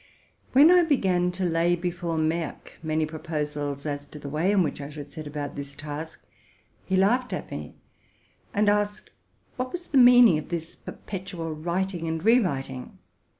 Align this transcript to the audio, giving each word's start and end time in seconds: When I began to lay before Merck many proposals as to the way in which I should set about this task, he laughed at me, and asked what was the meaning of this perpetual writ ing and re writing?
When 0.53 0.71
I 0.71 0.81
began 0.81 1.31
to 1.33 1.45
lay 1.45 1.75
before 1.75 2.17
Merck 2.17 2.71
many 2.81 3.05
proposals 3.05 3.85
as 3.85 4.07
to 4.07 4.17
the 4.17 4.29
way 4.29 4.51
in 4.51 4.63
which 4.63 4.81
I 4.81 4.89
should 4.89 5.11
set 5.13 5.27
about 5.27 5.55
this 5.55 5.75
task, 5.75 6.23
he 6.87 6.97
laughed 6.97 7.33
at 7.33 7.51
me, 7.51 7.75
and 8.51 8.67
asked 8.67 9.11
what 9.57 9.71
was 9.71 9.89
the 9.89 9.99
meaning 9.99 10.39
of 10.39 10.49
this 10.49 10.75
perpetual 10.75 11.53
writ 11.53 11.93
ing 11.93 12.07
and 12.07 12.25
re 12.25 12.39
writing? 12.39 12.97